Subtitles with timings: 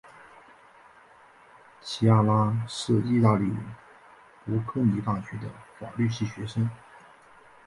[1.79, 3.55] 琪亚拉是意大利
[4.47, 5.47] 博科尼大学的
[5.79, 6.67] 法律系学生。